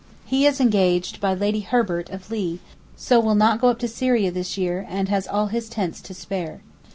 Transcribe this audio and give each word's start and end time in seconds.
He 0.25 0.47
is 0.47 0.59
engaged 0.59 1.21
by 1.21 1.35
Lady 1.35 1.59
Herbert 1.59 2.09
of 2.09 2.31
Lea, 2.31 2.59
so 2.95 3.19
will 3.19 3.35
not 3.35 3.61
go 3.61 3.71
to 3.75 3.87
Syria 3.87 4.31
this 4.31 4.57
year 4.57 4.83
and 4.89 5.09
has 5.09 5.27
all 5.27 5.45
his 5.45 5.69
tents 5.69 6.01
to 6.01 6.15
spare. 6.15 6.61